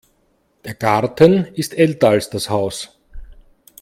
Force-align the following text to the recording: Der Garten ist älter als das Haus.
Der 0.65 0.73
Garten 0.73 1.45
ist 1.53 1.77
älter 1.77 2.09
als 2.09 2.27
das 2.31 2.49
Haus. 2.49 2.97